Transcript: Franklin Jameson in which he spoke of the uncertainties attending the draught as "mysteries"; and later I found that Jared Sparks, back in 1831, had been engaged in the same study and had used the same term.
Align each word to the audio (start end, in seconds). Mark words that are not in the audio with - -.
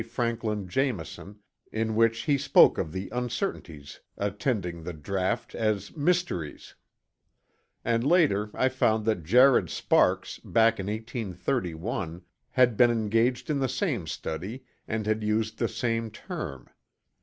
Franklin 0.09 0.67
Jameson 0.67 1.37
in 1.71 1.93
which 1.93 2.21
he 2.21 2.35
spoke 2.35 2.79
of 2.79 2.91
the 2.91 3.07
uncertainties 3.11 3.99
attending 4.17 4.81
the 4.81 4.93
draught 4.93 5.53
as 5.53 5.95
"mysteries"; 5.95 6.73
and 7.85 8.03
later 8.03 8.49
I 8.55 8.67
found 8.69 9.05
that 9.05 9.23
Jared 9.23 9.69
Sparks, 9.69 10.39
back 10.39 10.79
in 10.79 10.87
1831, 10.87 12.23
had 12.49 12.75
been 12.75 12.89
engaged 12.89 13.51
in 13.51 13.59
the 13.59 13.69
same 13.69 14.07
study 14.07 14.63
and 14.87 15.05
had 15.05 15.21
used 15.23 15.59
the 15.59 15.67
same 15.67 16.09
term. 16.09 16.67